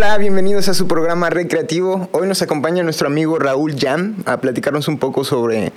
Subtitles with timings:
[0.00, 2.08] Hola, bienvenidos a su programa recreativo.
[2.12, 5.72] Hoy nos acompaña nuestro amigo Raúl Jam a platicarnos un poco sobre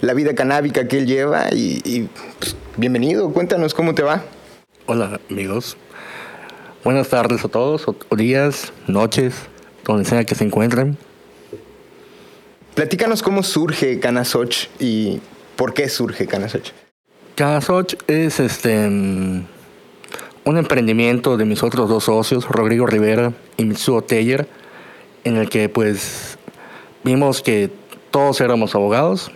[0.00, 2.08] la vida canábica que él lleva y, y,
[2.38, 4.22] pues, bienvenido, cuéntanos cómo te va.
[4.86, 5.76] Hola amigos,
[6.84, 9.34] buenas tardes a todos, o, días, noches,
[9.84, 10.96] donde sea que se encuentren.
[12.76, 15.20] Platícanos cómo surge Canasoch y
[15.56, 16.70] por qué surge Canasoch.
[17.34, 19.55] Canasoch es este mm,
[20.46, 24.48] un emprendimiento de mis otros dos socios, Rodrigo Rivera y Mitsuo Teller,
[25.24, 26.38] en el que pues
[27.02, 27.68] vimos que
[28.12, 29.32] todos éramos abogados,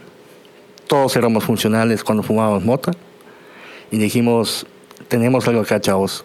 [0.87, 2.93] todos éramos funcionales cuando fumábamos mota
[3.91, 4.67] y dijimos,
[5.09, 6.25] tenemos algo acá, chavos.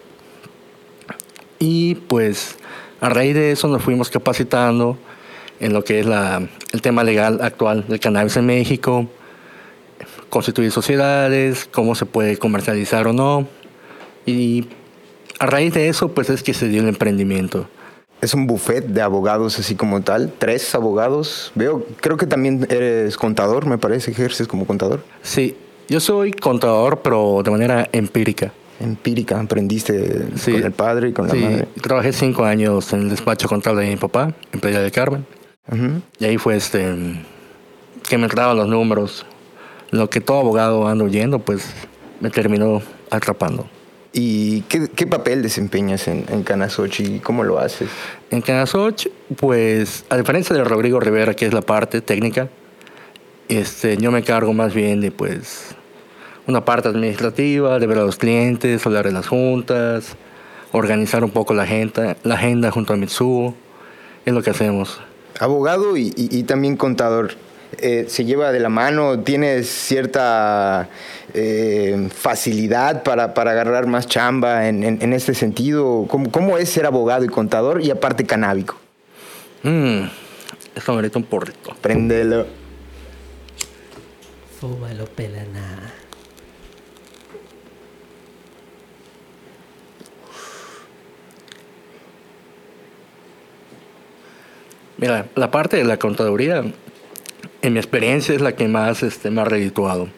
[1.58, 2.56] Y pues
[3.00, 4.96] a raíz de eso nos fuimos capacitando
[5.58, 9.08] en lo que es la, el tema legal actual del cannabis en México,
[10.28, 13.48] constituir sociedades, cómo se puede comercializar o no.
[14.26, 14.66] Y
[15.38, 17.68] a raíz de eso, pues es que se dio el emprendimiento.
[18.20, 21.52] Es un buffet de abogados así como tal, tres abogados.
[21.54, 25.04] Veo, creo que también eres contador, me parece, ejerces como contador.
[25.22, 25.56] Sí,
[25.88, 28.52] yo soy contador, pero de manera empírica.
[28.80, 31.68] Empírica, aprendiste sí, con el padre y con la sí, madre.
[31.80, 35.26] Trabajé cinco años en el despacho contable de mi papá, en Playa del Carmen.
[35.70, 36.02] Uh -huh.
[36.18, 36.94] Y ahí fue este
[38.08, 39.26] que me entraban los números.
[39.90, 41.70] Lo que todo abogado anda oyendo, pues
[42.20, 43.68] me terminó atrapando.
[44.18, 47.90] ¿Y qué, qué papel desempeñas en, en Canasoch y cómo lo haces?
[48.30, 52.48] En Canasoch, pues a diferencia de Rodrigo Rivera, que es la parte técnica,
[53.50, 55.74] este, yo me cargo más bien de pues
[56.46, 60.16] una parte administrativa, de ver a los clientes, hablar de las juntas,
[60.72, 63.54] organizar un poco la agenda, la agenda junto a Mitsuo.
[64.24, 64.98] Es lo que hacemos.
[65.38, 67.34] Abogado y, y, y también contador.
[67.78, 70.88] Eh, se lleva de la mano, tienes cierta
[71.34, 76.06] eh, facilidad para, para, agarrar más chamba en, en, en este sentido.
[76.08, 78.76] ¿Cómo, ¿Cómo, es ser abogado y contador y aparte canábico?
[79.62, 80.04] Mm,
[80.74, 81.74] eso merece un porrito.
[81.80, 82.46] Préndelo.
[84.60, 85.92] Fúmalo, pelana.
[94.98, 96.64] Mira, la parte de la contaduría,
[97.62, 100.08] en mi experiencia, es la que más este, me ha redituado.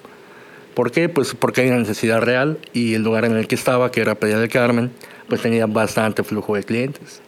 [0.74, 1.08] ¿Por qué?
[1.08, 4.14] Pues porque hay una necesidad real y el lugar en el que estaba, que era
[4.14, 4.90] Playa del Carmen,
[5.28, 7.20] pues tenía bastante flujo de clientes.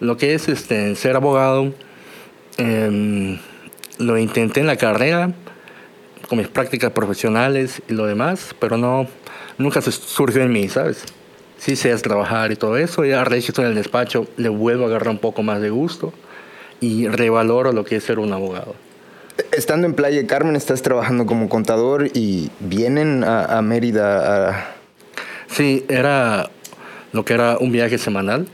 [0.00, 1.74] Lo que es este, ser abogado,
[2.56, 3.38] eh,
[3.98, 5.32] lo intenté en la carrera,
[6.28, 9.06] con mis prácticas profesionales y lo demás, pero no,
[9.56, 11.04] nunca surgió en mí, ¿sabes?
[11.58, 15.08] Sí sé trabajar y todo eso, ya raíz en el despacho le vuelvo a agarrar
[15.08, 16.12] un poco más de gusto
[16.80, 18.74] y revaloro lo que es ser un abogado.
[19.52, 24.74] Estando en Playa Carmen, estás trabajando como contador y vienen a, a, Mérida a...
[25.48, 26.50] Sí, era
[27.12, 28.48] lo que era un viaje semanal.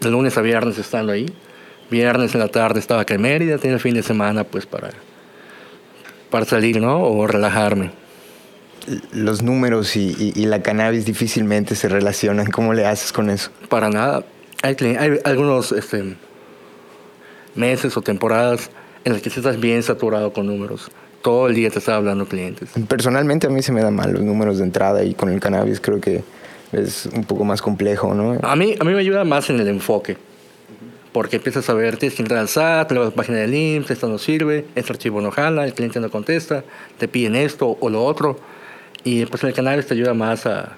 [0.00, 1.26] De lunes a viernes estando ahí.
[1.90, 4.90] Viernes en la tarde estaba acá en Mérida, tenía el fin de semana pues para,
[6.30, 7.02] para salir, ¿no?
[7.02, 7.92] O relajarme.
[9.12, 12.50] Los números y, y, y la cannabis difícilmente se relacionan.
[12.50, 13.50] ¿Cómo le haces con eso?
[13.68, 14.24] Para nada.
[14.62, 15.72] Hay, hay algunos...
[15.72, 16.16] Este,
[17.54, 18.70] meses o temporadas
[19.04, 20.90] en las que estás bien saturado con números.
[21.22, 22.70] Todo el día te está hablando clientes.
[22.88, 25.80] Personalmente a mí se me dan mal los números de entrada y con el cannabis
[25.80, 26.22] creo que
[26.72, 28.38] es un poco más complejo, ¿no?
[28.42, 30.16] A mí, a mí me ayuda más en el enfoque.
[31.12, 33.92] Porque empiezas a ver, tienes que entrar al SAT, luego a la página del IMSS,
[33.92, 36.64] esto no sirve, este archivo no jala, el cliente no contesta,
[36.98, 38.36] te piden esto o lo otro.
[39.04, 40.76] Y pues el cannabis te ayuda más a,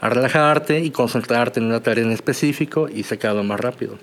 [0.00, 3.96] a relajarte y concentrarte en una tarea en específico y sacarlo más rápido.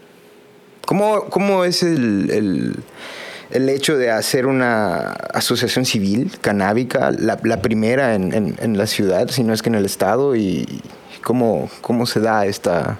[0.87, 2.75] ¿Cómo, cómo es el, el,
[3.51, 8.87] el, hecho de hacer una asociación civil canábica, la, la primera en, en, en, la
[8.87, 10.35] ciudad, si no es que en el estado?
[10.35, 10.81] ¿Y
[11.23, 12.99] cómo, cómo se da esta...?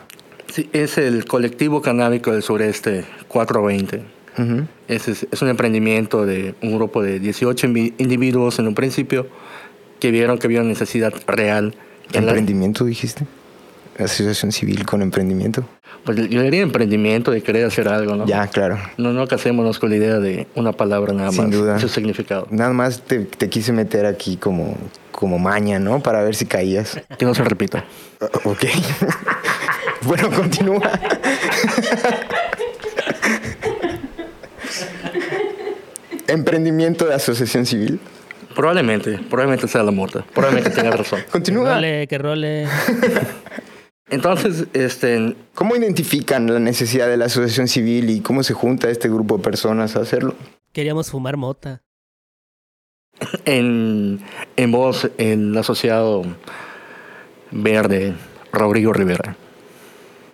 [0.54, 3.98] Sí, es el colectivo canábico del sureste 420.
[4.38, 4.68] Uh -huh.
[4.88, 9.28] es, es, es, un emprendimiento de un grupo de 18 individuos en un principio
[10.00, 11.76] que vieron que había una necesidad real.
[12.14, 12.90] ¿Emprendimiento la...
[12.90, 13.26] dijiste?
[14.00, 15.66] ¿Asociación civil con emprendimiento?
[16.04, 18.26] Pues yo diría emprendimiento, de querer hacer algo, ¿no?
[18.26, 18.80] Ya, claro.
[18.98, 21.52] No, no casémonos con la idea de una palabra nada Sin más.
[21.52, 21.78] duda.
[21.80, 22.48] Su significado.
[22.50, 24.76] Nada más te, te, quise meter aquí como,
[25.12, 26.02] como maña, ¿no?
[26.02, 27.00] Para ver si caías.
[27.20, 27.86] Que no se repita.
[28.20, 28.66] Uh, ok.
[30.04, 30.82] bueno, continúa.
[36.28, 38.00] Emprendimiento de asociación civil.
[38.56, 40.26] Probablemente, probablemente sea la mota.
[40.34, 41.22] Probablemente tenga razón.
[41.32, 41.66] Continúa.
[41.66, 42.68] Que role, que role.
[44.12, 45.36] Entonces, este...
[45.56, 49.44] ¿Cómo identifican la necesidad de la asociación civil y cómo se junta este grupo de
[49.44, 50.36] personas a hacerlo?
[50.74, 51.82] Queríamos fumar mota.
[53.46, 54.20] En,
[54.58, 56.24] en voz, el asociado
[57.52, 58.14] verde,
[58.52, 59.36] Rodrigo Rivera.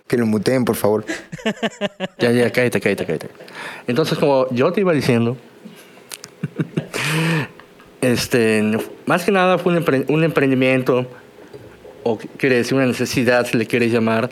[0.06, 1.04] Que lo muteen, por favor.
[2.18, 3.28] Ya, ya, cállate, cállate, cállate.
[3.86, 5.36] Entonces, como yo te iba diciendo,
[8.00, 8.62] este,
[9.06, 11.06] más que nada fue un, empre- un emprendimiento,
[12.12, 14.30] o quiere decir una necesidad, si le quieres llamar.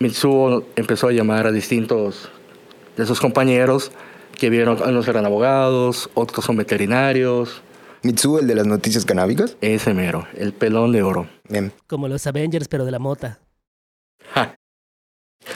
[0.00, 2.30] Mitsuo empezó a llamar a distintos
[2.96, 3.90] de sus compañeros
[4.38, 7.62] que vieron, unos eran abogados, otros son veterinarios,
[8.02, 9.56] Mitsuo, el de las noticias canábicas.
[9.60, 11.28] ese mero, el pelón de oro.
[11.48, 11.72] Bien.
[11.88, 13.40] Como los Avengers, pero de la mota.
[14.34, 14.54] Ja.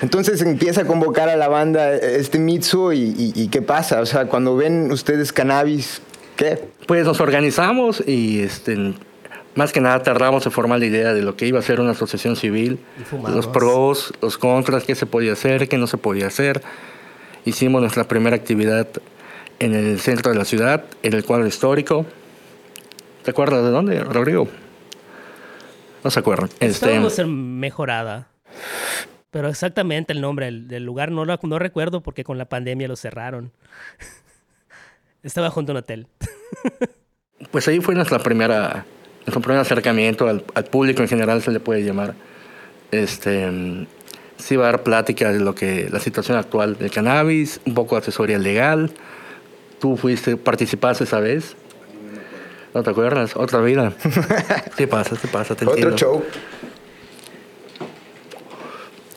[0.00, 4.00] Entonces empieza a convocar a la banda este Mitsuo y, y- y ¿qué pasa?
[4.00, 6.03] O sea, cuando ven ustedes cannabis,
[6.35, 6.59] ¿qué?
[6.89, 8.94] Pues nos organizamos y este,
[9.54, 11.90] más que nada tardamos en formar la idea de lo que iba a ser una
[11.93, 12.81] asociación civil,
[13.28, 16.62] los pros, los contras, qué se podía hacer, qué no se podía hacer.
[17.44, 18.88] Hicimos nuestra primera actividad
[19.58, 22.06] en el centro de la ciudad, en el cuadro histórico.
[23.25, 24.49] ¿Te acuerdas de dónde, Rodrigo?
[26.02, 26.48] No se acuerdan.
[26.55, 28.28] Este, Estábamos en Mejorada.
[29.31, 32.88] Pero exactamente el nombre del, del lugar no, lo- no recuerdo porque con la pandemia
[32.88, 33.52] lo cerraron.
[35.22, 36.06] Estaba junto a un hotel.
[37.50, 38.87] Pues ahí fue nuestra primera,
[39.26, 42.14] nuestro primer acercamiento al, al público en general, se le puede llamar.
[42.90, 43.86] Este,
[44.36, 47.94] sí va a dar plática de lo que la situación actual del cannabis, un poco
[47.94, 48.92] de asesoría legal.
[49.80, 51.56] Tú fuiste, participaste esa vez.
[52.74, 53.36] ¿No te acuerdas?
[53.36, 53.92] Otra vida.
[54.76, 55.96] Sí pasa, sí pasa, te Otro entiendo.
[55.98, 56.24] show.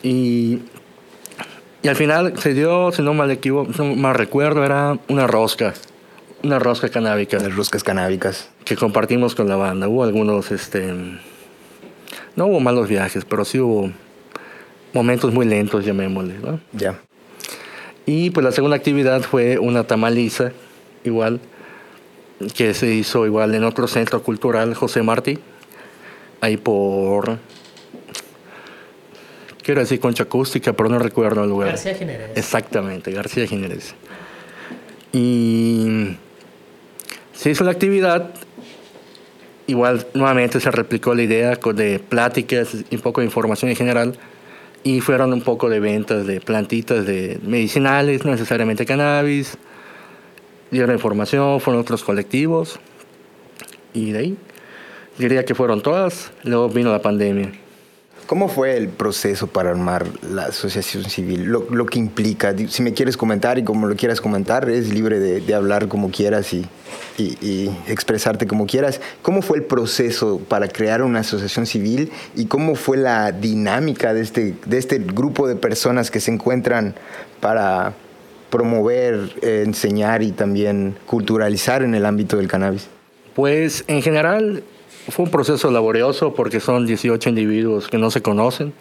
[0.04, 0.60] Y,
[1.82, 5.26] y al final se dio, si no mal equivoco, si no mal recuerdo, era una
[5.28, 5.74] rosca.
[6.46, 7.40] Una rosca canábica.
[7.40, 8.50] Las roscas canábicas.
[8.66, 9.88] que compartimos con la banda.
[9.88, 10.94] Hubo algunos, este,
[12.36, 13.92] no hubo malos viajes, pero sí hubo
[14.94, 16.60] momentos muy lentos, llamémosle, ¿no?
[16.72, 17.00] Ya.
[18.06, 20.52] Y pues la segunda actividad fue una tamaliza,
[21.04, 21.40] igual,
[22.54, 25.40] que se hizo igual en otro centro cultural, José Martí,
[26.42, 27.40] ahí por,
[29.64, 31.70] quiero decir concha acústica, pero no recuerdo el lugar.
[31.70, 32.30] García Jiménez.
[32.36, 33.96] Exactamente, García Jiménez.
[35.12, 36.18] Y
[37.36, 38.32] se hizo la actividad,
[39.68, 44.18] igual nuevamente se replicó la idea de pláticas y un poco de información en general,
[44.84, 49.58] y fueron un poco de ventas de plantitas de medicinales, no necesariamente cannabis,
[50.72, 52.80] dieron información, fueron otros colectivos,
[53.94, 54.38] y de ahí
[55.18, 57.52] diría que fueron todas, luego vino la pandemia.
[58.26, 61.44] ¿Cómo fue el proceso para armar la asociación civil?
[61.44, 62.56] Lo, que implica.
[62.70, 66.52] Si me quieres comentar y como lo quieras comentar, eres libre de, hablar como quieras
[66.54, 66.66] y,
[67.88, 69.00] expresarte como quieras.
[69.22, 74.22] ¿Cómo fue el proceso para crear una asociación civil y cómo fue la dinámica de
[74.22, 76.96] este, de este grupo de personas que se encuentran
[77.42, 77.94] para
[78.50, 82.88] promover, enseñar y también culturalizar en el ámbito del cannabis?
[83.36, 84.64] Pues en general
[85.10, 88.74] fue un proceso laborioso porque son 18 individuos que no se conocen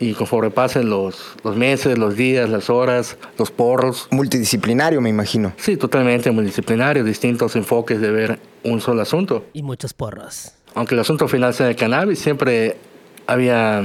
[0.00, 5.52] y conforme pasen los, los meses, los días, las horas, los porros, Multidisciplinario, me imagino.
[5.56, 9.44] sí, totalmente multidisciplinario, distintos enfoques de ver un solo asunto.
[9.52, 10.52] Y muchos porros.
[10.74, 12.76] Aunque el asunto final sea el cannabis, siempre
[13.26, 13.82] había,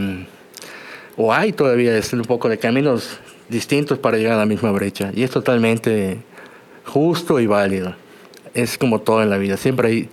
[1.18, 3.20] o hay todavía este, un poco de caminos
[3.50, 5.12] distintos para llegar a la misma brecha.
[5.16, 6.20] Y es totalmente
[6.86, 7.96] justo y válido.
[8.54, 10.10] Es como todo en la vida, siempre hay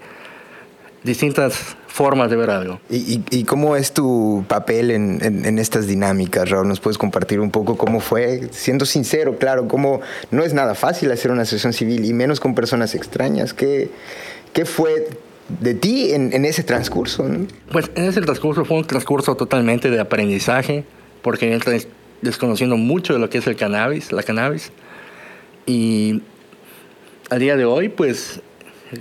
[1.04, 2.80] distintas formas de ver algo.
[2.90, 6.68] ¿Y, y- y cómo es tu papel en, en- en estas dinámicas, Raúl?
[6.68, 8.48] ¿Nos puedes compartir un poco cómo fue?
[8.52, 12.54] Siendo sincero, claro, cómo no es nada fácil hacer una asociación civil y menos con
[12.54, 13.54] personas extrañas.
[13.54, 13.90] ¿Qué,
[14.52, 15.08] qué fue
[15.60, 17.24] de ti en, en ese transcurso?
[17.28, 17.46] no?
[17.72, 20.84] Pues en ese transcurso fue un transcurso totalmente de aprendizaje,
[21.22, 21.72] porque entra
[22.22, 24.70] desconociendo mucho de lo que es el cannabis, la cannabis.
[25.66, 26.22] Y
[27.30, 28.40] al día de hoy, pues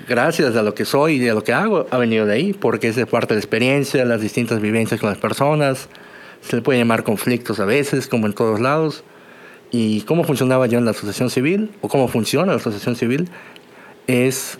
[0.08, 2.88] gracias a lo que soy y a lo que hago, ha venido de ahí, porque
[2.88, 5.90] es de parte de la experiencia, las distintas vivencias con las personas,
[6.42, 9.04] se le puede llamar conflictos a veces, como en todos lados.
[9.72, 13.30] Y cómo funcionaba yo en la asociación civil, o cómo funciona la asociación civil,
[14.08, 14.58] es,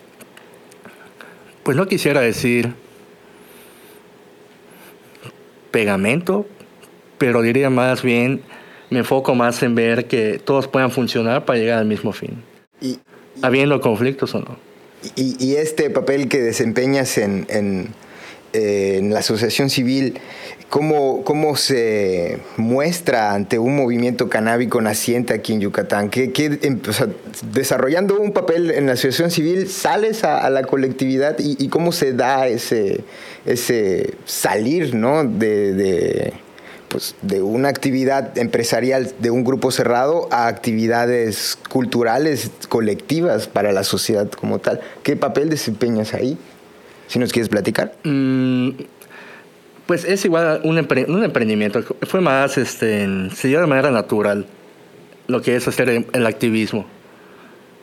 [1.64, 2.74] pues no quisiera decir
[5.72, 6.46] pegamento,
[7.18, 8.42] pero diría más bien,
[8.90, 12.44] me enfoco más en ver que todos puedan funcionar para llegar al mismo fin,
[12.82, 13.00] Y,
[13.42, 14.69] habiendo conflictos o no.
[15.16, 17.46] Y- este papel que desempeñas en,
[18.54, 20.20] eh, en la asociación civil,
[20.70, 26.10] ¿cómo, ¿cómo se muestra ante un movimiento canábico naciente aquí en Yucatán?
[26.10, 26.80] ¿Qué, qué, em,
[27.52, 32.48] desarrollando un papel en la asociación civil, sales a, la colectividad y, cómo se da
[32.48, 33.02] ese,
[33.46, 35.24] ese salir ¿no?
[35.24, 36.34] de,
[36.90, 43.84] pues, de una actividad empresarial de un grupo cerrado a actividades culturales colectivas para la
[43.84, 44.82] sociedad como tal.
[45.04, 46.38] ¿Qué papel desempeñas ahí?
[47.08, 47.94] Si nos quieres platicar.
[48.04, 48.72] Mm,
[49.88, 51.82] Pues es igual un, emprendimiento.
[52.04, 54.46] Fue más, este, se dio de manera natural
[55.28, 56.86] lo que es hacer el activismo.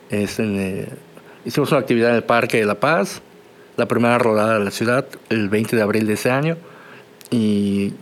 [0.09, 0.87] Este,
[1.45, 3.21] hicimos una actividad en el Parque de la Paz,
[3.75, 6.57] la primera rodada de la ciudad, el 20 de abril de ese año,
[7.29, 7.93] y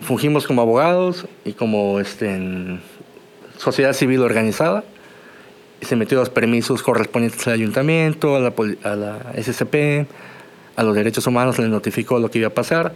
[0.00, 2.78] fungimos como abogados y como este,
[3.58, 4.84] sociedad civil organizada.
[5.80, 8.52] Y se metió los permisos correspondientes al ayuntamiento, a la,
[8.84, 10.06] a la SCP,
[10.76, 12.92] a los derechos humanos, le notificó lo que iba a pasar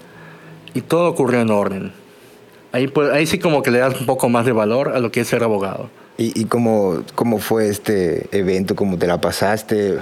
[0.76, 1.92] y todo ocurrió en orden.
[2.72, 5.10] Ahí, pues, ahí sí como que le das un poco más de valor a lo
[5.10, 5.88] que es ser abogado.
[6.18, 8.76] ¿Y, y cómo, cómo fue este evento?
[8.76, 9.98] ¿Cómo te la pasaste?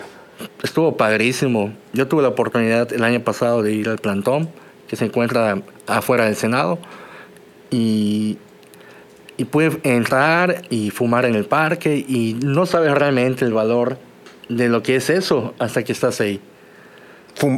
[0.63, 1.73] Estuvo padrísimo.
[1.93, 4.49] Yo tuve la oportunidad el año pasado de ir al plantón,
[4.95, 6.79] que se encuentra afuera del Senado,
[7.71, 8.39] y,
[9.37, 13.99] y pude entrar y fumar en el parque y no sabes realmente el valor
[14.49, 16.41] de lo que es eso hasta que estás ahí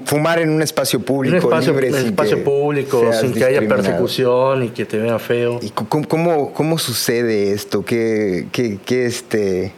[0.06, 1.36] fumar en un espacio público.
[1.36, 5.60] Un espacio, libre, sin espacio público, sin que haya persecución y que te vea feo.
[5.60, 7.84] ¿Y cómo, cómo sucede esto?
[7.84, 9.72] ¿Qué, qué, qué, este,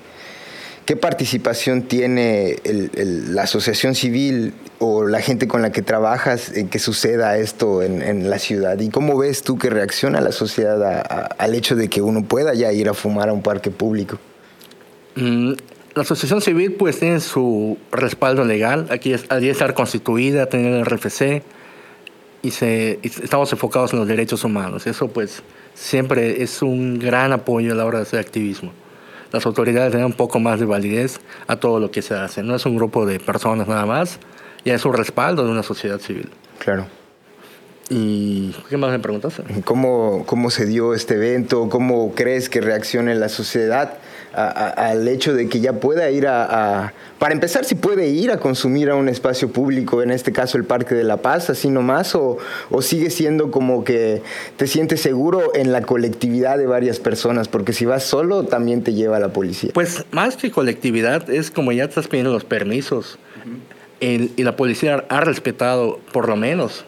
[0.88, 6.78] qué participación tiene la asociación civil o la gente con la que trabajas en que
[6.78, 8.80] suceda esto en, la ciudad?
[8.80, 12.72] ¿Y cómo ves tú que reacciona la sociedad al hecho de que uno pueda ya
[12.72, 14.18] ir a fumar a un parque público?
[15.14, 15.52] Mm,
[15.94, 21.42] la asociación civil pues tiene su respaldo legal, aquí debería estar constituida, tener el RFC
[22.40, 24.86] y, se, estamos enfocados en los derechos humanos.
[24.86, 25.42] Eso pues
[25.74, 28.72] siempre es un gran apoyo a la hora de hacer activismo.
[29.32, 32.42] Las autoridades dan un poco más de validez a todo lo que se hace.
[32.42, 34.18] No es un grupo de personas nada más,
[34.64, 36.30] ya es un respaldo de una sociedad civil.
[36.58, 36.86] Claro.
[37.90, 39.40] ¿Y qué más me preguntas?
[39.64, 41.70] ¿Cómo, ¿Cómo se dio este evento?
[41.70, 43.94] ¿Cómo crees que reaccione la sociedad
[44.34, 48.90] al hecho de que ya pueda ir a, Para empezar, si puede ir a consumir
[48.90, 52.36] a un espacio público, en este caso el Parque de la Paz, así nomás, o,
[52.70, 54.22] o sigue siendo como que
[54.58, 58.92] te sientes seguro en la colectividad de varias personas, porque si vas solo también te
[58.92, 59.70] lleva la policía.
[59.72, 63.18] Pues más que colectividad, es como ya estás pidiendo los permisos.
[64.00, 66.84] y la policía ha respetado por lo menos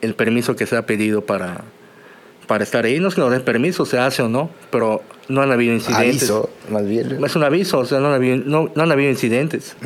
[0.00, 1.62] el permiso que se ha pedido para,
[2.46, 2.98] para estar ahí.
[3.00, 6.30] No es que nos den permiso, se hace o no, pero no han habido incidentes.
[6.30, 7.24] Aviso, más bien.
[7.24, 9.76] Es un aviso, o sea, no han habido, no, han habido incidentes.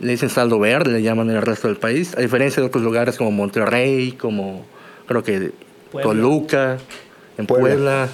[0.00, 2.84] Le dicen saldo verde, le llaman en el resto del país, a diferencia de otros
[2.84, 4.64] lugares como Monterrey, como
[5.06, 5.50] creo que
[5.90, 6.78] Toluca,
[7.36, 8.08] en Puebla,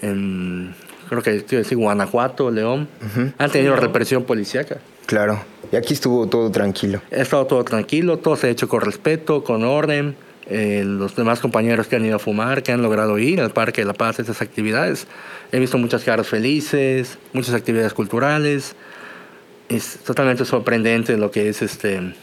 [0.00, 0.74] en
[1.08, 2.88] creo que decir, Guanajuato, León,
[3.38, 4.78] han tenido represión policíaca.
[5.04, 7.00] Claro, y aquí estuvo todo tranquilo.
[7.12, 10.16] Ha estado todo tranquilo, todo se ha hecho con respeto, con orden
[10.48, 13.80] eh, los demás compañeros que han ido a fumar, que han logrado ir al Parque
[13.80, 15.06] de la Paz, esas actividades.
[15.50, 18.76] He visto muchas caras felices, muchas actividades culturales.
[19.68, 22.14] Es totalmente sorprendente lo que es este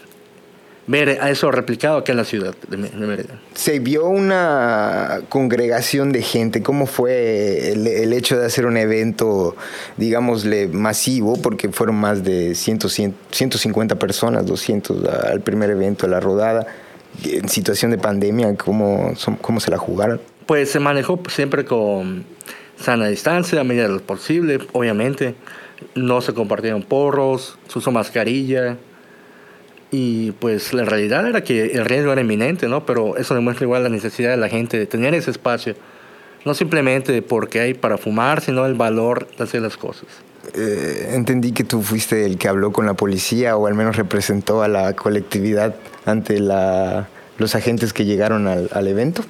[0.86, 3.40] ver a eso replicado aquí en la ciudad de, Mérida.
[3.54, 6.62] Se vio una congregación de gente.
[6.62, 9.56] ¿Cómo fue el, el, hecho de hacer un evento,
[9.96, 11.40] digámosle, masivo?
[11.40, 12.80] Porque fueron más de 100,
[13.30, 16.66] 150 personas, 200 al primer evento, a la rodada
[17.22, 20.20] en situación de pandemia, ¿cómo, cómo se la jugaron?
[20.46, 22.24] Pues se manejó siempre con
[22.76, 25.34] sana distancia, a medida de lo posible, obviamente.
[25.94, 28.76] No se compartieron porros, se usó mascarilla.
[29.90, 32.84] Y pues la realidad era que el riesgo era inminente, ¿no?
[32.84, 35.76] Pero eso demuestra igual la necesidad de la gente de tener ese espacio.
[36.44, 40.06] No simplemente porque hay para fumar, sino el valor de hacer las cosas.
[40.54, 44.62] Eh, entendí que tú fuiste el que habló con la policía o al menos representó
[44.62, 45.74] a la colectividad
[46.04, 47.08] ante la,
[47.38, 49.24] los agentes que llegaron al, evento.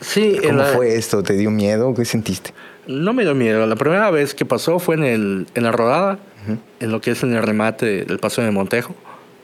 [0.00, 0.36] Sí.
[0.44, 1.22] ¿Cómo fue esto?
[1.22, 1.94] ¿Te dio miedo?
[1.94, 2.52] ¿Qué sentiste?
[2.86, 3.66] No me dio miedo.
[3.66, 6.18] La primera vez que pasó fue en, el, en la rodada,
[6.80, 8.94] en lo que es en el remate del Paseo de Montejo.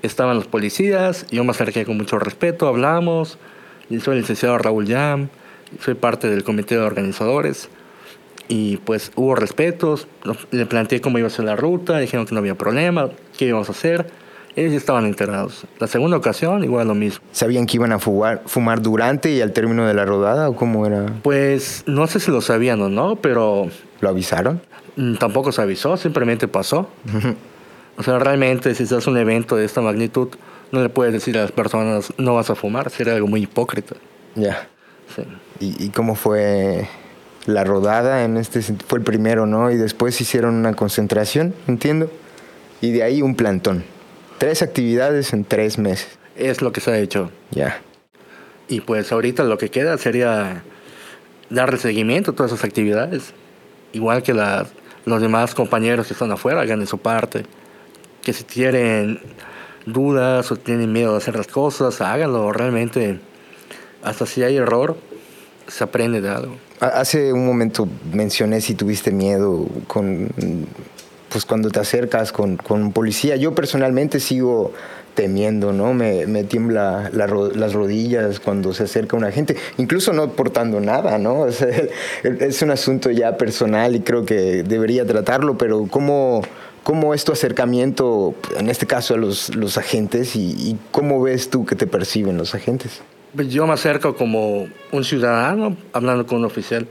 [0.02, 3.38] Estaban los policías, yo me acerqué con mucho respeto, hablamos.
[4.02, 5.28] Soy el licenciado Raúl Yam,
[5.80, 7.68] soy parte del comité de organizadores.
[8.48, 10.08] Y pues hubo respetos,
[10.50, 13.68] le planteé cómo iba a ser la ruta, dijeron que no había problema, qué íbamos
[13.68, 14.10] a hacer.
[14.56, 15.66] Ellos estaban enterados.
[15.78, 17.24] La segunda ocasión, igual lo mismo.
[17.30, 21.06] ¿Sabían que iban a fumar durante y al término de la rodada o cómo era?
[21.22, 23.68] Pues no sé si lo sabían o no, pero...
[24.00, 24.60] ¿Lo avisaron?
[24.96, 26.88] Mm, tampoco se avisó, simplemente pasó.
[27.96, 30.28] o sea, realmente si haces un evento de esta magnitud,
[30.72, 33.94] no le puedes decir a las personas no vas a fumar, sería algo muy hipócrita.
[34.34, 34.68] Ya.
[35.14, 35.22] Sí.
[35.60, 36.88] ¿Y, ¿Y cómo fue
[37.48, 39.70] la rodada en este fue el primero, ¿no?
[39.70, 42.10] Y después hicieron una concentración, entiendo,
[42.80, 43.84] y de ahí un plantón.
[44.38, 46.18] Tres actividades en tres meses.
[46.36, 47.32] Es lo que se ha hecho.
[47.50, 47.80] Ya.
[48.68, 50.62] Y pues ahorita lo que queda sería
[51.48, 53.32] darle seguimiento a todas esas actividades.
[53.92, 57.46] Igual que los demás compañeros que están afuera hagan de su parte.
[58.22, 59.20] Que si tienen
[59.86, 62.52] dudas o tienen miedo de hacer las cosas, háganlo.
[62.52, 63.18] Realmente
[64.02, 64.96] hasta si hay error,
[65.66, 66.56] se aprende de algo.
[66.80, 70.30] Hace un momento mencioné si tuviste miedo con,
[71.28, 73.36] pues cuando te acercas con, con un policía.
[73.36, 74.72] Yo personalmente sigo
[75.14, 75.94] temiendo, ¿no?
[75.94, 81.46] Me, me tiembla las rodillas cuando se acerca una gente, incluso no portando nada, ¿no?
[82.22, 86.42] es un asunto ya personal y creo que debería tratarlo, pero ¿cómo,
[86.84, 91.50] cómo es tu acercamiento, en este caso, a los, los agentes y, y cómo ves
[91.50, 93.00] tú que te perciben los agentes?
[93.34, 96.86] Pues yo me acerco como un ciudadano hablando con un oficial,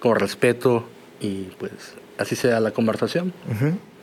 [0.00, 0.84] con respeto
[1.20, 1.72] y pues
[2.18, 3.32] así sea la conversación.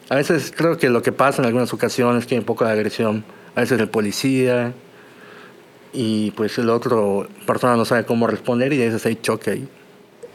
[0.09, 2.65] A veces creo que lo que pasa en algunas ocasiones es que hay un poco
[2.65, 3.23] de agresión,
[3.55, 4.73] a veces el policía
[5.91, 9.67] y pues el otro persona no sabe cómo responder y a veces hay choque ahí.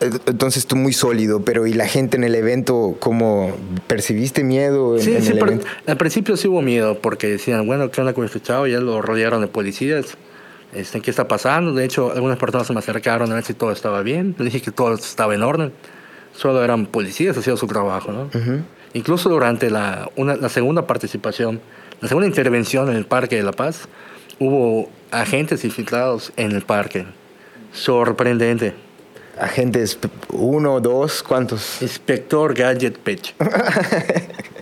[0.00, 3.54] Entonces tú muy sólido, pero ¿y la gente en el evento cómo
[3.86, 4.98] percibiste miedo?
[4.98, 5.34] sí, sí,
[5.86, 8.66] al principio sí hubo miedo porque decían, bueno, ¿qué onda con este chavo?
[8.66, 10.16] Ya lo rodearon de policías
[10.72, 11.72] este, ¿qué está pasando?
[11.72, 14.34] De hecho, algunas personas se me acercaron a ver si todo estaba bien.
[14.38, 15.72] Le dije que todo estaba en orden.
[16.36, 18.30] Solo eran policías haciendo su trabajo, ¿no?
[18.92, 21.60] Incluso durante la, una, la segunda participación,
[22.00, 23.88] la segunda intervención en el Parque de La Paz,
[24.38, 27.06] hubo agentes infiltrados en el parque.
[27.72, 28.74] Sorprendente.
[29.38, 29.98] Agentes,
[30.30, 31.80] uno, dos, ¿cuántos?
[31.82, 33.34] Inspector Gadget Pech.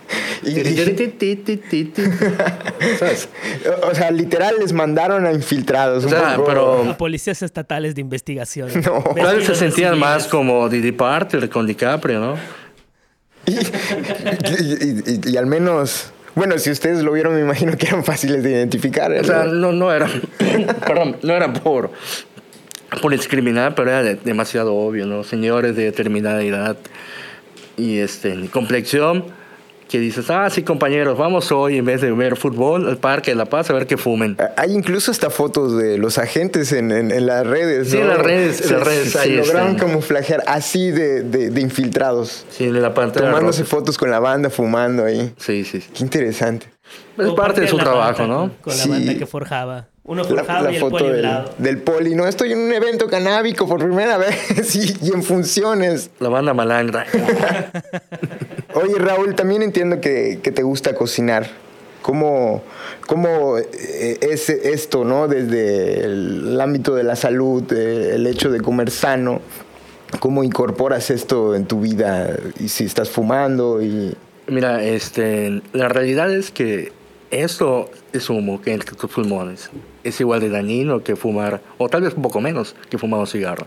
[3.82, 6.04] o sea, literal les mandaron a infiltrados.
[6.04, 6.96] O sea, pero...
[6.98, 8.70] Policías estatales de investigación.
[8.82, 9.04] No.
[9.42, 12.36] se sentían más como Didi Parter con DiCaprio, ¿no?
[15.26, 16.12] Y, al menos...
[16.34, 19.10] Bueno, si ustedes lo vieron, me imagino que eran fáciles de identificar.
[19.12, 20.08] O sea, no, no era...
[20.86, 21.90] perdón, no era por
[23.02, 25.22] por discriminar, pero era demasiado obvio, ¿no?
[25.22, 26.76] Señores de determinada edad
[27.76, 29.26] y este, complexión
[29.88, 33.36] que dices, ah, sí, compañeros, vamos hoy en vez de ver fútbol al Parque de
[33.36, 34.36] La Paz a ver qué fumen.
[34.56, 37.90] Hay incluso hasta fotos de los agentes en, en, las redes.
[37.90, 38.56] Sí, en las redes.
[38.56, 42.44] Se, las redes, se lograron camuflajear así de, de, infiltrados.
[42.50, 43.26] Sí, en la pantalla.
[43.26, 45.32] Tomándose fotos con la banda, fumando ahí.
[45.38, 45.82] Sí, sí.
[45.94, 46.66] Qué interesante.
[47.16, 48.52] Es parte de su trabajo, ¿no?
[48.60, 49.88] Con, la banda que forjaba.
[50.08, 52.14] Uno la, y el foto poli del, del, poli.
[52.14, 54.16] No, estoy en un evento canábico por primera
[54.56, 56.08] vez y, en funciones.
[56.18, 57.04] La banda malangra.
[58.74, 61.50] Oye, Raúl, también entiendo que, que te gusta cocinar.
[62.00, 62.62] ¿Cómo,
[63.06, 65.28] ¿Cómo, eh, es esto, no?
[65.28, 69.42] Desde el, ámbito de la salud, el hecho de comer sano,
[70.20, 72.34] ¿cómo incorporas esto en tu vida?
[72.58, 74.16] Y si estás fumando y...
[74.46, 76.92] Mira, este, la realidad es que
[77.30, 79.70] esto es humo que entra en tus pulmones.
[80.08, 83.26] Es igual de dañino que fumar, o tal vez un poco menos que fumar un
[83.26, 83.66] cigarro.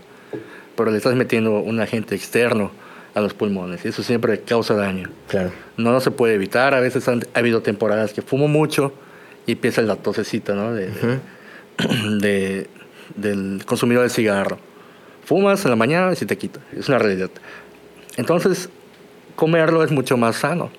[0.76, 2.70] Pero le estás metiendo un agente externo
[3.14, 5.10] a los pulmones y eso siempre causa daño.
[5.28, 5.52] Claro.
[5.76, 6.74] No, se puede evitar.
[6.74, 8.92] A veces han, ha habido temporadas que fumo mucho
[9.46, 10.72] y empieza la tosecita ¿no?
[10.72, 10.90] de,
[12.20, 12.66] de,
[13.16, 14.58] del consumidor de cigarro.
[15.24, 16.60] Fumas en la mañana y se te quita.
[16.76, 17.30] Es una realidad.
[18.16, 18.68] Entonces,
[19.36, 20.70] comerlo es mucho más sano.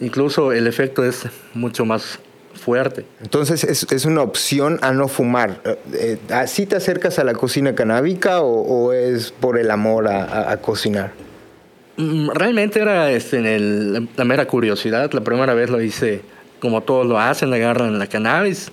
[0.00, 2.20] Incluso el efecto es mucho más
[2.58, 3.04] fuerte.
[3.22, 5.60] Entonces es, es una opción a no fumar.
[5.64, 10.56] Eh, eh, ¿Así te acercas a la cocina canábica o, es por el amor a,
[10.58, 11.12] cocinar?
[11.96, 15.12] Mm, realmente era este, en el, la mera curiosidad.
[15.12, 16.22] La primera vez lo hice
[16.60, 18.70] como todos lo hacen, agarran la cannabis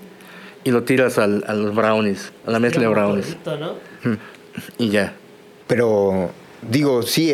[0.64, 3.38] y lo tiras al, a los brownies, a la mezcla de brownies.
[4.78, 5.14] Y ya.
[5.68, 6.32] Pero
[6.70, 7.34] digo, sí,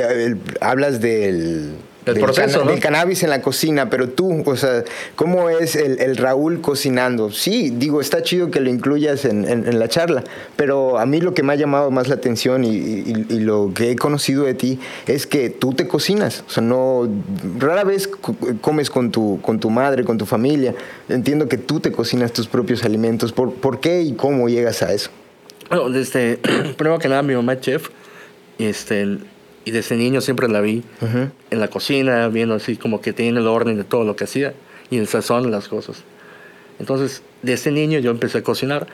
[0.60, 1.74] hablas del
[2.06, 4.84] el proceso, del cannabis en la cocina, pero tú, o sea,
[5.16, 7.32] ¿cómo es el, Raúl cocinando?
[7.32, 10.24] Sí, digo, está chido que lo incluyas en, la charla,
[10.56, 13.02] pero a mí lo que me ha llamado más la atención y,
[13.42, 17.08] lo que he conocido de ti es que tú te cocinas, o sea, no,
[17.60, 18.10] rara vez
[18.62, 20.74] comes con tu, con tu madre, con tu familia,
[21.10, 24.94] entiendo que tú te cocinas tus propios alimentos, ¿por, por qué y cómo llegas a
[24.94, 25.12] eso?
[25.70, 26.38] Bueno, desde,
[26.78, 27.90] primero que nada, mi mamá es chef,
[28.58, 29.18] y este
[29.66, 30.84] y desde niño siempre la vi
[31.52, 34.54] en la cocina, viendo así como que tiene el orden de todo lo que hacía
[34.90, 36.04] y el sazón de las cosas.
[36.80, 38.88] Entonces, desde niño yo empecé a cocinar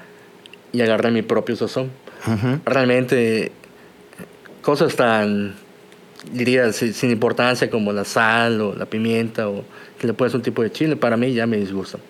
[0.74, 1.90] y agarré mi propio sazón.
[2.66, 3.52] Realmente,
[4.62, 5.56] cosas tan,
[6.34, 9.64] diría, sin, importancia como la sal o la pimienta o
[9.98, 12.02] que le puedes un tipo de chile, para mí ya me disgustan.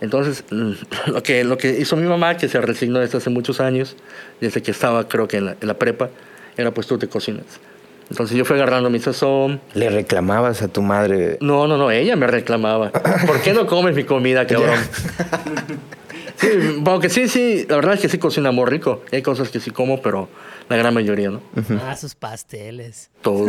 [0.00, 0.44] Entonces,
[1.06, 3.96] lo que, lo que hizo mi mamá, que se resignó desde hace muchos años,
[4.40, 6.10] desde que estaba creo que en la, en la prepa,
[6.56, 7.44] era pues tú te cocinas.
[8.10, 9.60] Entonces yo fui agarrando mi sazón.
[9.72, 11.38] ¿Le reclamabas a tu madre?
[11.40, 12.90] No, no, no, ella me reclamaba.
[13.26, 14.78] ¿Por qué no comes mi comida, cabrón?
[16.36, 16.48] sí,
[16.84, 19.02] aunque sí, sí, la verdad es que sí cocina muy rico.
[19.10, 20.28] Hay cosas que sí como, pero
[20.68, 21.40] la gran mayoría, ¿no?
[21.82, 23.10] Ah, sus pasteles.
[23.22, 23.48] Todo.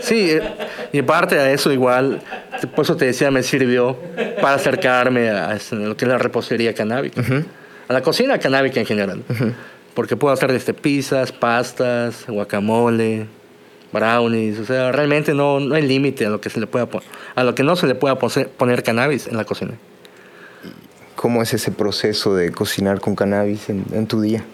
[0.00, 0.42] Sí, eh,
[0.92, 2.20] y aparte de eso igual,
[2.74, 3.96] por eso te decía, me sirvió
[4.40, 7.20] para acercarme a, lo que es la repostería canábica.
[7.88, 9.22] A la cocina canábica en general.
[9.94, 13.26] Porque puedo hacer este, pizzas, pastas, guacamole,
[13.92, 14.58] brownies.
[14.58, 16.88] O sea, realmente no, no hay límite a lo que se le pueda
[17.34, 19.72] a lo que no se le pueda poner cannabis en la cocina.
[21.16, 24.44] ¿Cómo es ese proceso de cocinar con cannabis en, tu día?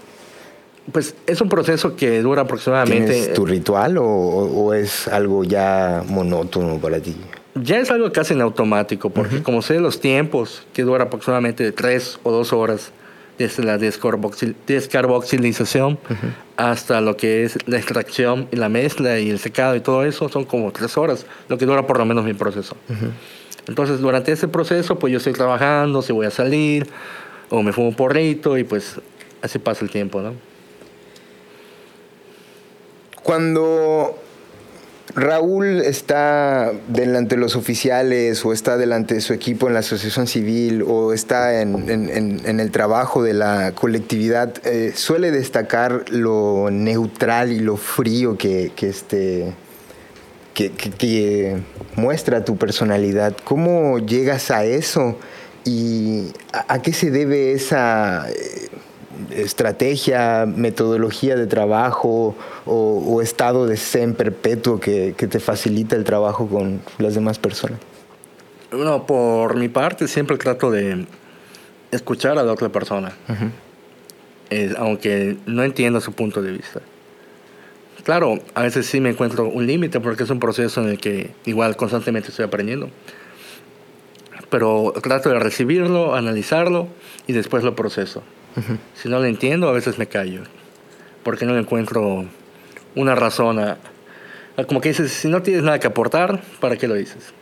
[0.92, 3.12] Pues es un proceso que dura aproximadamente.
[3.12, 7.16] ¿Tienes tu ritual o, o, es algo ya monótono para ti?
[7.54, 12.18] Ya es algo casi en automático, porque como sé los tiempos, que dura aproximadamente tres
[12.22, 12.92] o dos horas,
[13.38, 15.98] desde la descarboxilización
[16.56, 20.28] hasta lo que es la extracción y la mezcla y el secado y todo eso,
[20.28, 22.76] son como tres horas, lo que dura por lo menos mi proceso.
[23.68, 26.88] Entonces, durante ese proceso, pues yo estoy trabajando, si voy a salir,
[27.50, 29.00] o me fumo un porrito y pues
[29.40, 30.34] así pasa el tiempo, ¿no?
[33.22, 34.18] Cuando
[35.14, 40.26] Raúl está delante de los oficiales o está delante de su equipo en la asociación
[40.26, 47.60] civil o está en, el trabajo de la colectividad, eh, suele destacar lo neutral y
[47.60, 49.54] lo frío que, este,
[50.54, 51.56] que,
[51.96, 53.36] muestra tu personalidad.
[53.44, 55.18] ¿Cómo llegas a eso?
[55.64, 58.26] ¿Y a qué se debe esa
[59.30, 66.80] estrategia, metodología de trabajo o, estado de zen perpetuo que, te facilita el trabajo con
[66.98, 67.78] las demás personas?
[68.70, 71.06] Bueno, por mi parte siempre trato de
[71.90, 73.12] escuchar a la otra persona,
[74.76, 76.80] aunque no entiendo su punto de vista.
[78.04, 81.30] Claro, a veces sí me encuentro un límite porque es un proceso en el que
[81.44, 82.88] igual constantemente estoy aprendiendo.
[84.48, 86.88] Pero trato de recibirlo, analizarlo
[87.26, 88.22] y después lo proceso.
[88.94, 90.42] Si no lo entiendo, a veces me callo,
[91.22, 92.24] porque no encuentro
[92.94, 93.76] una razón
[94.66, 97.32] como que dices, si no tienes nada que aportar, ¿para qué lo dices?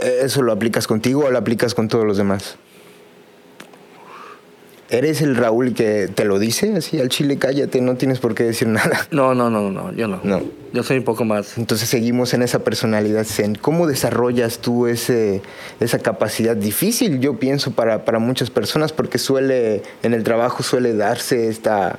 [0.00, 2.56] ¿Eso lo aplicas contigo o lo aplicas con todos los demás?
[4.92, 8.44] ¿Eres el Raúl que te lo dice así al chile, cállate, no tienes por qué
[8.44, 9.08] decir nada?
[9.10, 10.20] No, no, no, no, yo no.
[10.22, 10.42] No.
[10.74, 11.56] Yo soy un poco más.
[11.56, 13.54] Entonces seguimos en esa personalidad zen.
[13.54, 15.40] ¿Cómo desarrollas tú ese,
[15.80, 18.92] esa capacidad difícil, yo pienso, para, para muchas personas?
[18.92, 21.98] Porque suele, en el trabajo suele darse esta,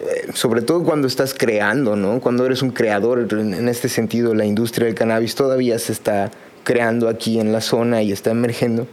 [0.00, 2.20] eh, sobre todo cuando estás creando, ¿no?
[2.20, 6.30] Cuando eres un creador, en este sentido, la industria del cannabis todavía se está
[6.62, 8.86] creando aquí en la zona y está emergiendo.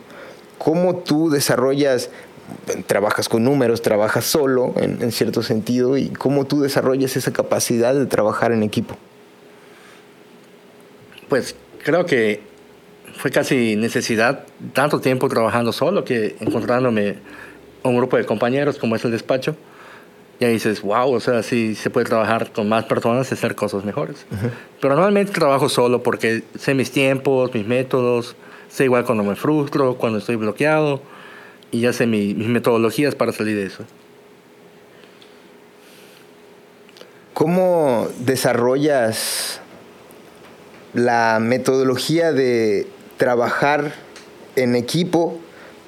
[0.58, 2.10] ¿Cómo tú desarrollas
[2.88, 8.06] trabajas con números, trabajas solo en, cierto sentido y cómo tú desarrollas esa capacidad de
[8.06, 8.96] trabajar en equipo.
[11.30, 12.42] Pues creo que
[13.18, 17.16] fue casi necesidad, tanto tiempo trabajando solo que encontrándome
[17.84, 19.56] un grupo de compañeros como es el despacho,
[20.40, 23.86] ya dices, wow, o sea, sí se puede trabajar con más personas y hacer cosas
[23.86, 24.26] mejores.
[24.82, 28.36] Pero normalmente trabajo solo porque sé mis tiempos, mis métodos,
[28.68, 31.02] sé igual cuando me frustro, cuando estoy bloqueado
[31.72, 33.84] y ya sé mis metodologías para salir de eso.
[37.34, 39.60] ¿Cómo desarrollas
[40.94, 43.94] la metodología de trabajar
[44.56, 45.38] en equipo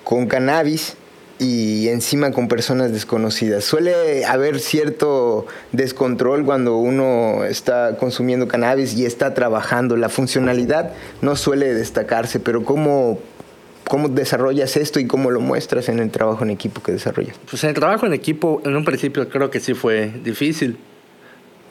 [0.03, 0.97] con cannabis
[1.39, 3.63] y encima con personas desconocidas.
[3.63, 9.95] Suele haber cierto descontrol cuando uno está consumiendo cannabis y está trabajando.
[9.97, 13.19] La funcionalidad no suele destacarse, pero ¿cómo
[13.87, 17.37] ¿Cómo desarrollas esto y cómo lo muestras en el trabajo en equipo que desarrollas?
[17.49, 20.77] Pues en el trabajo en equipo, en un principio creo que sí fue difícil.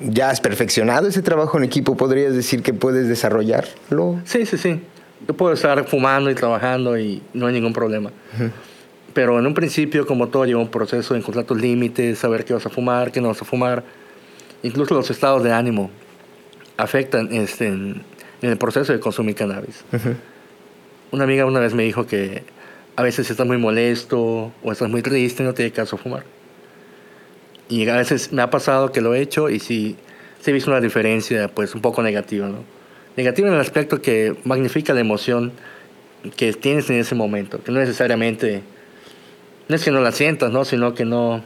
[0.00, 1.96] ¿Ya has perfeccionado ese trabajo en equipo?
[1.96, 4.20] ¿Podrías decir que puedes desarrollarlo?
[4.24, 4.80] Sí, sí, sí.
[5.26, 8.10] Yo puedo estar fumando y trabajando y no hay ningún problema.
[9.14, 12.52] Pero en un principio, como todo, lleva un proceso de encontrar tus límites, saber qué
[12.52, 13.82] vas a fumar, qué no vas a fumar.
[14.62, 15.90] Incluso los estados de ánimo
[16.76, 18.02] afectan este, en,
[18.42, 19.82] el proceso de consumir cannabis
[21.12, 22.42] una amiga una vez me dijo que
[22.96, 26.24] a veces estás muy molesto o estás muy triste y no tiene caso fumar.
[27.68, 29.96] Y a veces me ha pasado que lo he hecho y sí,
[30.40, 32.64] sí he visto una diferencia pues un poco negativa, ¿no?
[33.16, 35.52] Negativa en el aspecto que magnifica la emoción
[36.36, 38.62] que tienes en ese momento, que no necesariamente,
[39.68, 40.64] no es que no la sientas, ¿no?
[40.64, 41.42] Sino que no,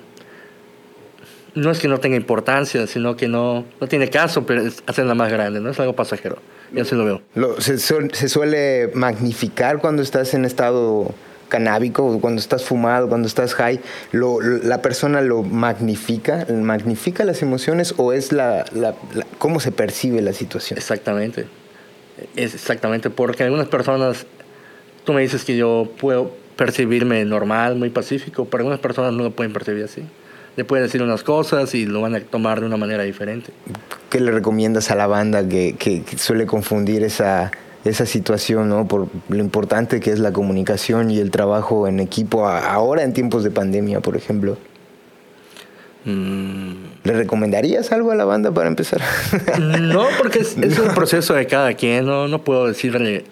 [1.55, 5.33] no es que no tenga importancia, sino que no, no tiene caso pero hacerla más
[5.33, 5.71] grande, ¿no?
[5.71, 6.39] Es algo pasajero.
[6.73, 7.57] Yo sí lo veo.
[7.59, 11.15] se, se, suele magnificar cuando estás en estado
[11.49, 13.81] canábico, cuando estás fumado, cuando estás high,
[14.13, 18.95] lo, la persona lo magnifica, magnifica las emociones o es la, la,
[19.39, 20.79] cómo se percibe la situación.
[20.79, 21.47] Exactamente,
[22.37, 24.27] es exactamente, porque algunas personas,
[25.05, 29.31] tú me dices que yo puedo percibirme normal, muy pacífico, pero algunas personas no lo
[29.33, 30.05] pueden percibir así
[30.57, 33.53] le puede decir unas cosas y lo van a tomar de una manera diferente.
[34.09, 37.53] ¿Qué le recomiendas a la banda que, que, suele confundir esa,
[37.85, 38.89] esa situación, ¿no?
[38.89, 43.45] por lo importante que es la comunicación y el trabajo en equipo ahora en tiempos
[43.45, 44.59] de pandemia, por ejemplo?
[46.05, 46.73] Mm,
[47.05, 49.01] ¿Le recomendarías algo a la banda para empezar?
[49.61, 52.07] no, porque es, es un proceso de cada quien.
[52.07, 53.25] No, no puedo decirle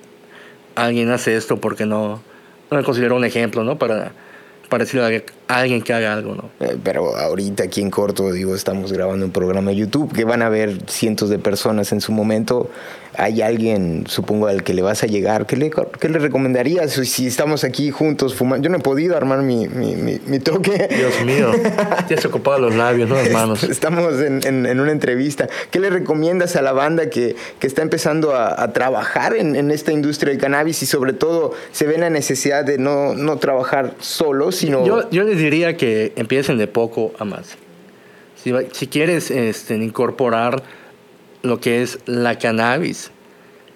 [0.75, 2.21] alguien hace esto porque no,
[2.71, 3.79] no me considero un ejemplo, ¿no?
[3.79, 4.13] Para,
[4.69, 6.51] para decirle a alguien que haga algo, ¿no?
[6.61, 10.43] Eh, Pero ahorita aquí en corto, digo, estamos grabando un programa de YouTube que van
[10.43, 12.71] a ver cientos de personas en su momento.
[13.17, 15.47] Hay alguien, supongo, al que le vas a llegar.
[15.47, 18.63] ¿Qué le, qué le recomendarías si- estamos aquí juntos fumando?
[18.65, 20.87] Yo no he podido armar mi, mi, mi- mi toque.
[20.89, 21.51] Dios mío,
[22.09, 23.65] ya se ocupaban los labios, no las manos.
[23.65, 25.49] Estamos en, en- en una entrevista.
[25.73, 29.73] ¿Qué le recomiendas a la banda que, que está empezando a, a trabajar en, en
[29.73, 33.95] esta industria del cannabis y sobre todo se ve la necesidad de no, no trabajar
[33.99, 34.87] solo, sino...
[34.87, 37.57] Yo, yo les diría que empiecen de poco a más.
[38.73, 40.63] Si, quieres este, incorporar
[41.43, 43.11] lo que es la cannabis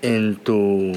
[0.02, 0.92] en tu,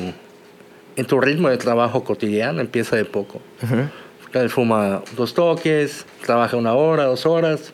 [0.95, 3.41] en tu ritmo de trabajo cotidiano, empieza de poco.
[3.63, 3.89] Ujú.
[4.33, 7.73] Él fuma dos toques, trabaja una hora, dos horas.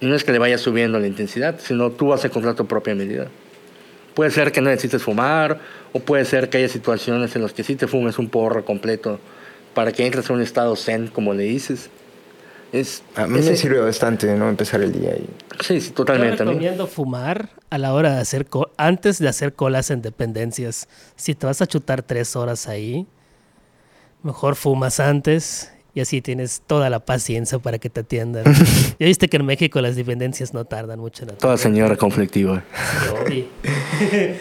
[0.00, 2.66] Y no es que le vaya subiendo la intensidad, sino tú vas a encontrar tu
[2.66, 3.28] propia medida.
[4.14, 5.58] Puede ser que no necesites fumar,
[5.92, 9.20] o puede ser que haya situaciones en las que sí te fumes un porro completo
[9.76, 11.90] para que entres en un estado zen, como le dices.
[12.72, 15.26] Es, A mí ese- me sirve bastante no empezar el día ahí.
[15.60, 16.44] Sí, sí, Yo totalmente.
[16.44, 16.50] ¿no?
[16.52, 20.88] recomiendo fumar a la hora de hacer co- antes de hacer colas en dependencias.
[21.14, 23.06] Si te vas a chutar tres horas ahí,
[24.22, 28.44] mejor fumas antes y así tienes toda la paciencia para que te atiendan.
[28.98, 32.64] ya viste que en México las dependencias no tardan mucho en Toda señora conflictiva.
[33.10, 33.46] atender.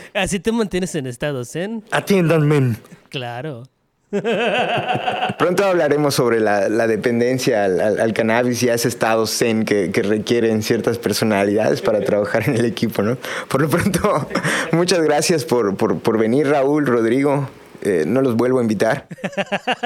[0.14, 2.76] así te mantienes en estado zen, Atiéndanme.
[3.10, 3.64] claro.
[5.38, 9.66] Pronto hablaremos sobre la, la dependencia al, al- al cannabis y a ese estado zen
[9.66, 13.18] que, que requieren ciertas personalidades para trabajar en el equipo, ¿no?
[13.50, 14.28] Por lo pronto,
[14.72, 17.50] muchas gracias por, por, por venir, Raúl, Rodrigo.
[17.82, 19.06] Eh, no los vuelvo a invitar.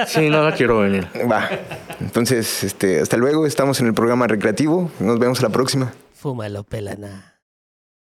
[0.06, 1.06] Sí, no, no quiero venir.
[1.30, 1.50] Va.
[2.00, 3.46] Entonces, este, hasta luego.
[3.46, 4.90] Estamos en el programa recreativo.
[5.00, 5.92] Nos vemos a la próxima.
[6.14, 7.29] Fúmalo, pelana.